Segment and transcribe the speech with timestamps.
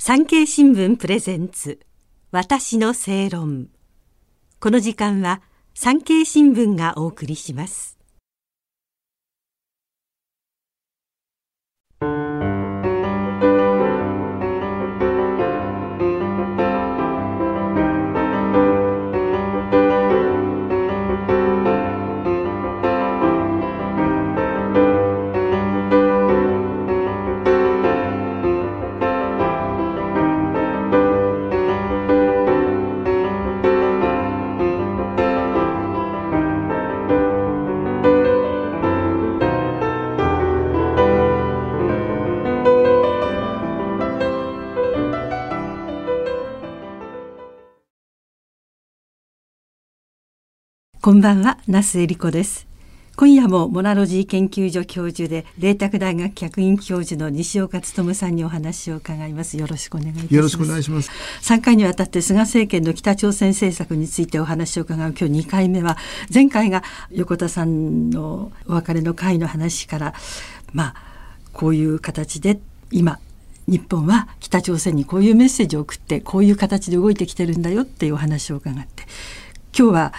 [0.00, 1.80] 産経新聞プレゼンツ。
[2.30, 3.68] 私の正論。
[4.60, 5.42] この時間は
[5.74, 7.97] 産経新聞がお送りします。
[51.08, 52.66] こんばんは、那須恵理子です。
[53.16, 59.56] 今夜もモナロジー研究所教授で麗澤大学客員教授の西岡努さんにお話を伺います。
[59.56, 60.34] よろしくお願いいたします。
[60.34, 61.10] よろしくお願いします。
[61.40, 65.96] 3回にわたって菅政権の北朝鮮政策についてお話を伺う今日2回目は
[66.30, 70.14] 前回が横田さんのお別れの会の話から
[70.74, 70.94] まあ
[71.54, 73.18] こういう形で今
[73.66, 79.04] 日本は北朝鮮にこういうメッセージを送ってこういう形で動いてきてるんだよっていうお話を伺って
[79.74, 80.12] 今日は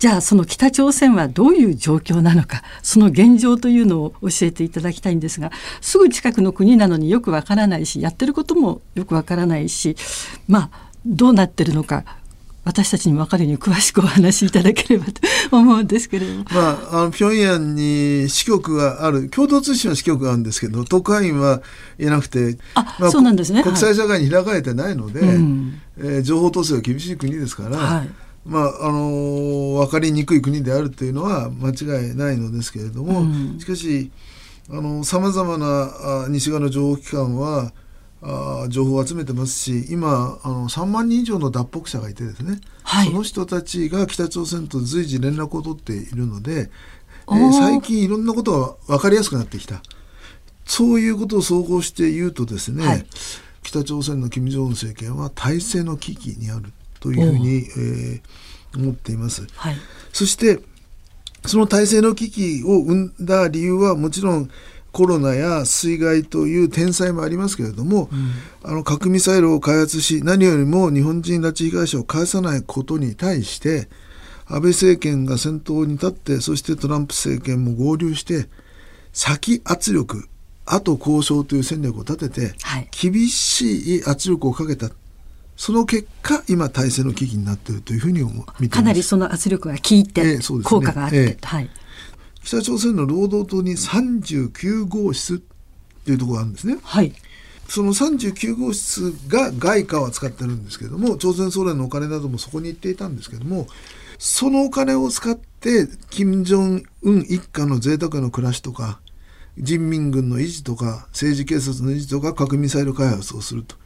[0.00, 9.96] じゃあその北朝鮮はどういう状況なのかその現状というのを教えていただきたいんですがすぐ近くの国なのによくわからないしやってることもよくわからないし
[10.48, 12.04] まあどうなってるのか
[12.64, 15.12] 私たちに分かるように詳しくお話しいただければと
[15.54, 16.44] 思うんですけれども。
[16.50, 17.58] まあ、あの平壌
[18.22, 21.62] に支局がある共同通信の支局があるんですけど特派員は
[21.98, 23.62] いなくてあ、まあ、そうなんですね。
[23.62, 25.80] 国際社会に開かれてないので、うん。
[25.98, 33.58] えー情報統制が厳しい国ですから、はいまああのー分かりにくい国であるというのは間違いないのですけれども、うん。
[33.58, 34.10] しかし
[35.04, 37.72] さまざまなあ西側の情報機関は
[38.22, 43.06] あ情報を集めてますし今あの3万人以上の脱北者がいてですね、はい。
[43.06, 46.70] その人たちが北朝鮮と随時連絡を取っているので、
[47.30, 49.82] えー最近いろんなことが分かりやすくなってきた。
[50.64, 53.06] そういうことを総合して言うとですね、はい。
[53.62, 58.20] 北朝鮮の金正恩政権は体制の危機にあるというふうに、えー
[58.76, 59.46] 思っています。
[59.54, 59.76] はい。
[60.12, 60.60] そして
[61.46, 64.50] その体制の危機を生んだ理由はもちろん
[64.92, 68.10] コロナや水害という天災もありますけれども、
[68.62, 73.88] あの核ミサイルを開発し何よりも日本人拉致被害者を返さないことに対して
[74.46, 78.48] 安倍政権が先頭に立ってそしてトランプ政権も合流して
[79.12, 80.28] 先圧力
[80.66, 82.88] 後交渉という戦略を立てて、はい。
[82.90, 84.90] 厳しい圧力をかけた
[85.60, 88.70] その結果今体制の危機になっているというふうに思見ています。
[88.70, 90.80] かなりその圧力が効いて、ええそうですね。
[90.80, 91.38] 効果があって、ええ。
[91.42, 91.68] はい、
[92.42, 95.38] 北朝鮮の労働党に39号室っ
[96.06, 96.78] ていうところがあるんですね。
[96.82, 97.12] はい、
[97.68, 103.66] その39号室が外貨を使ってるんですけれども朝鮮総連のお金などもそこに行っていたんですけども
[104.18, 106.82] そのお金を使って金正恩
[107.28, 108.98] 一家の贅沢な暮らしとか
[109.58, 113.76] 人民軍の維持とか政治警察の維持とか核ミサイル開発をすると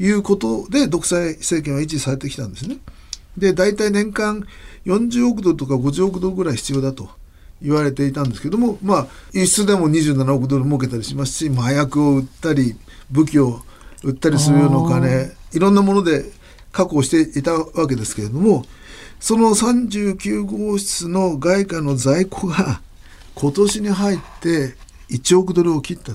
[0.00, 2.78] いうことで独裁政権は維持されてきたんですね。
[3.36, 4.46] で大体年間
[4.86, 7.10] 40億ドルとか50億ドルぐらい必要だと
[7.62, 12.76] 言われていたんですけどもまあ輸出でも27億ドル儲けたりしますし麻薬を売ったり
[13.10, 13.60] 武器を
[14.02, 16.24] 売ったりするようなお金いろんなもので
[16.72, 18.64] 確保していたわけですけれども
[19.20, 22.80] その39号室の外貨の在庫が
[23.34, 24.74] 今年に入って
[25.10, 26.12] 1億ドルを切った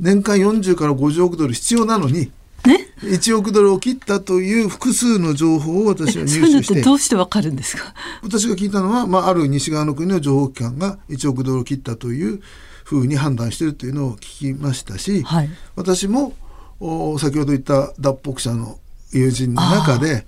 [0.00, 2.32] 年間40から50億ドル必要なのに
[2.66, 6.74] ね？1億ドルを切ったという複数の情報を私は入手して。
[6.74, 7.94] てどうしてわかるんですか？
[8.22, 12.40] 私が聞いたのは、まあ、ある西側の国の情報機関が1億ドルを切ったという
[12.84, 15.50] ふうに判断しているというのを聞きましたし、はい。
[15.76, 16.34] 私も
[16.80, 18.78] お先ほど言った脱北者の
[19.12, 20.26] 友人の中で、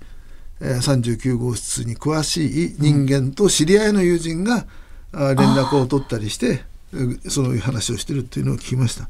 [0.59, 4.67] えー39号室に詳しい人間と知り合いの友人が、
[5.11, 9.09] あ連絡を取ったりしてえそういう話をしているというのを聞きました。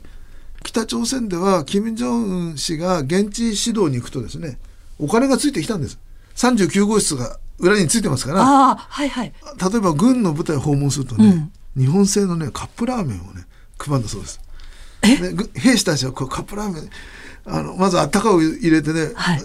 [0.64, 4.58] 北朝鮮では金正恩氏が現地指導に行くとですね
[5.00, 6.00] お金がついてきたんです。
[6.36, 8.42] 39号室が裏についてますから。
[8.42, 9.34] ああはいはい。
[9.72, 13.46] 例えば軍の部隊を訪問するとね、日本製のねカップラーメンをね
[13.78, 14.40] 配るんだそうです。
[15.02, 16.90] でぐ兵士たちはこうカップラーメン
[17.46, 19.42] あのまずあったかいを入れてね、はい。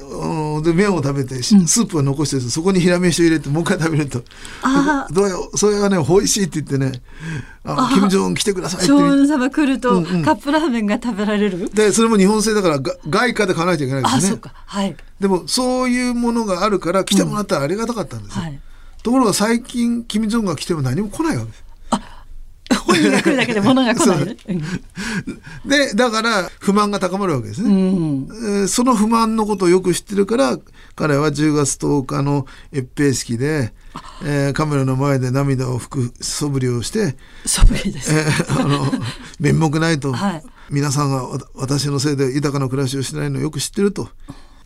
[0.63, 4.23] で麺を食べてしスープを残してそこにヒラメシを入れてもう一回食べると。
[4.63, 7.01] あどうよそれがね美味しいって言ってね
[7.65, 10.23] あの金正恩来てくださいって将言う軍様来ると、うんうん。
[10.23, 11.71] カップラーメンが食べられる？
[11.71, 14.19] でそれも日本製だからが外貨で買わないといけないですね。
[14.19, 14.53] あそうか。
[14.55, 14.97] はい。
[15.21, 18.61] でもそういうものがあるから来てもらったらありがたかったんですよ、はい。
[19.03, 21.65] ところが最近金正恩が来ても何も来ないわけです
[22.87, 24.37] 本人が来るだけで物が来ないね。
[25.65, 30.59] でだから不満が高まるわけですね、うんえーその不満のことをよく知ってるから
[30.95, 33.73] 彼は10月10日の閲兵式で、
[34.25, 38.15] えーカメラの前で涙を拭く素振りをして、そうです。
[38.15, 38.87] えーあの
[39.41, 44.09] 面目ないと、はい皆さんがわ私のせいで豊かな暮らしをしてないのをよく知ってると。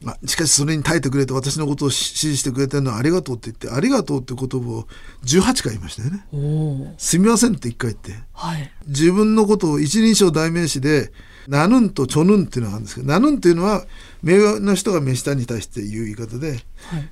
[0.03, 4.87] まあ、しかしそれに耐えてくれて私のことを支持してくれてるのはありがとうって言ってありがとうって言葉を
[5.25, 6.95] 18回言いましたよね。
[6.97, 8.25] すみませんって1回言って。
[8.33, 8.73] はい。
[8.87, 11.13] 自分のことを一人称代名詞で
[11.49, 13.85] 「ナヌン」と「チョヌン」っていうのがあるんですけど「ナヌン」っていうのは
[14.23, 16.61] 名誉の人が目下に対して言う言い方ではい。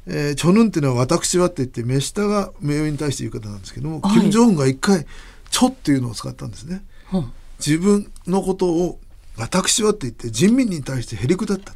[0.06, 5.04] 「えーチョヌン」っていうのは「私は」って言って目下が名誉に対して言う言い方なんですけども、はい金正恩が一回
[5.50, 6.82] 「チョ」っていうのを使ったんですね。
[7.12, 9.00] うん自分のことを
[9.36, 11.74] 「私は」って言って人民に対してへりくだった。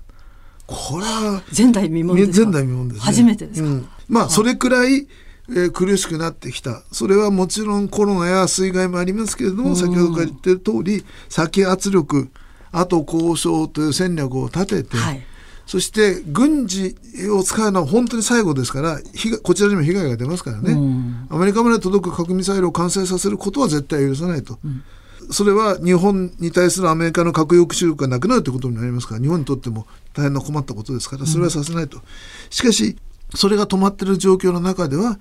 [0.66, 2.50] これは前代未聞ですか？
[2.50, 3.00] 前代未聞ですね。
[3.00, 3.68] 初めてですか？
[3.68, 5.06] うんまあそれくらい、
[5.48, 12.30] えー苦しくなってきたそれはもちろんコロナや水害もありますけれども先ほどから言ってる通り先圧力
[12.70, 15.22] あと交渉という戦略を立てて、はい。
[15.66, 16.96] そして軍事
[17.30, 19.00] を使うのは本当に最後ですから
[19.42, 24.58] こちらにも被害が出ますからね、うんアメリカまで届く核ミサイルを完成させることは絶対許さないと。
[25.30, 32.00] それは日本に対するアメリカの核抑止力がなくなるということになりますから日本にとっても大変な困ったことですからそれはさせないと、
[32.50, 32.96] しかし
[33.34, 35.18] それが止まっている状況の中では、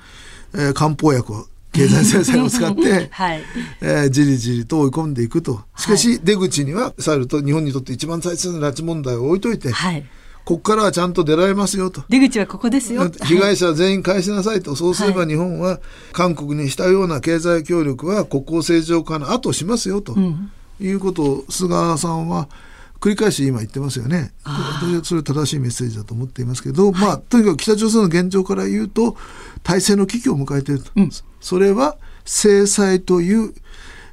[0.53, 3.41] えー漢方薬を経済制裁を使って、 はい。
[3.81, 10.05] えーじりじりと追い込んでいくとしかし出口にはさると日本にとって一番大切な拉致問題を置いといて、はい。
[10.45, 12.03] ここからはちゃんと出られますよと。
[12.09, 13.09] 出口はここですよ。
[13.23, 15.79] 被害者全員返しなさいと、そうすればは日本は
[16.13, 20.51] 韓国にしたような経済協力は国交正常化の後しますよと、ん。
[20.79, 22.49] いうことを菅さんは
[22.99, 24.33] 繰り返し今言ってますよね。
[24.43, 29.15] 私はそれ正しいメッセージだと思っていますけど、まあとにかく北朝鮮の現状から言うと
[29.63, 31.09] 体制の危機を迎えていると、うん。
[31.39, 33.53] それは制裁という、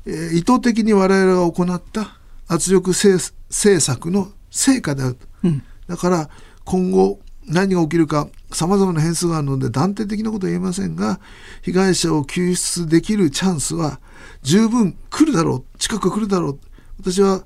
[0.06, 2.16] えー意図的に我々が行った
[2.46, 5.26] 圧力政政策の成果であると。
[5.44, 6.30] うんだから
[6.64, 11.18] 今後何が起きるか様々な変数があるので断定的なことは言えませんが
[11.62, 14.00] 被害者を救出できるチャンスは
[14.42, 16.58] 十分来るだろう近く来るだろう
[17.00, 17.44] 私は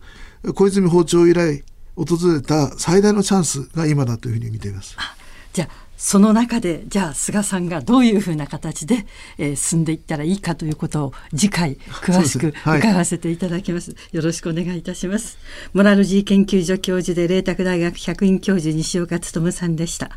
[0.54, 1.62] 小泉包丁以来
[1.94, 4.96] 訪れた最大のチャンスが今だというふうに見ています。
[5.52, 5.68] じゃ
[6.04, 9.06] その中でじゃあ菅さんがどういうふうな形で、
[9.38, 15.38] えー進んでいったらいいかということを次回詳しく伺わせていただきます、よろしくお願いいたします。
[15.72, 20.10] モラルジー研究所教授で麗澤大学客員教授西岡努さんでした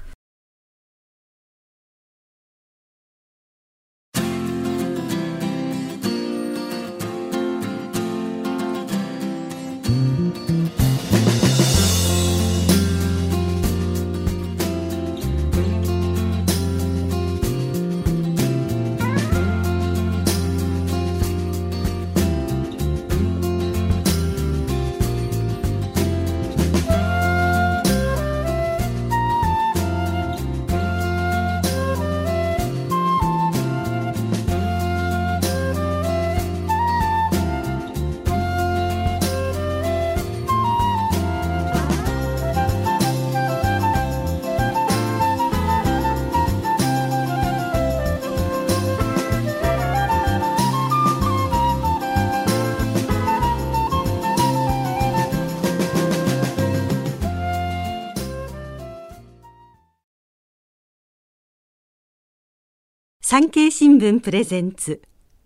[63.28, 65.02] 産経新聞プレゼンツ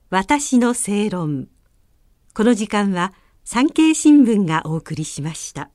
[0.10, 1.48] 私の正論。
[2.34, 3.14] この時間は
[3.46, 5.70] 産経新聞がお送りしました。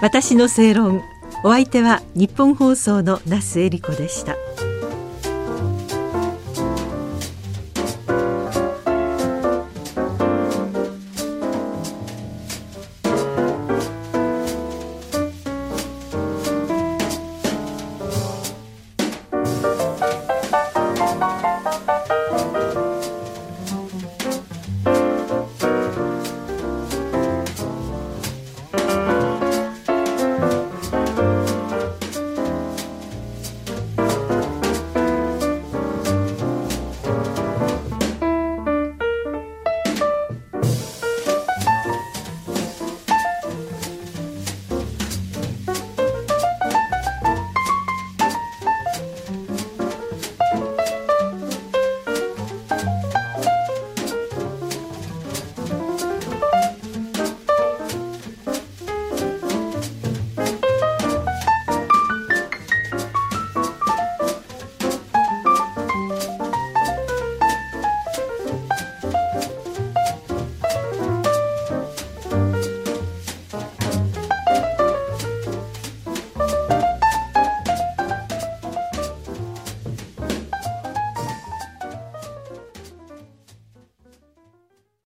[0.00, 1.02] 私の正論。
[1.42, 4.36] お相手は日本放送の那須恵理子でした。